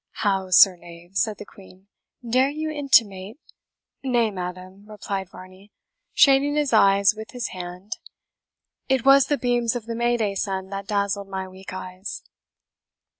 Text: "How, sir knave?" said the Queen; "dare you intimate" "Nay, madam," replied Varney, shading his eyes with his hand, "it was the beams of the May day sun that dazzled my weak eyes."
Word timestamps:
"How, 0.25 0.49
sir 0.49 0.75
knave?" 0.77 1.15
said 1.15 1.37
the 1.37 1.45
Queen; 1.45 1.87
"dare 2.27 2.49
you 2.49 2.71
intimate" 2.71 3.37
"Nay, 4.13 4.31
madam," 4.31 4.87
replied 4.89 5.29
Varney, 5.29 5.71
shading 6.11 6.55
his 6.55 6.73
eyes 6.73 7.13
with 7.15 7.29
his 7.33 7.49
hand, 7.49 7.97
"it 8.89 9.05
was 9.05 9.27
the 9.27 9.37
beams 9.37 9.75
of 9.75 9.85
the 9.85 9.93
May 9.93 10.17
day 10.17 10.33
sun 10.33 10.69
that 10.71 10.87
dazzled 10.87 11.27
my 11.27 11.47
weak 11.47 11.71
eyes." 11.71 12.23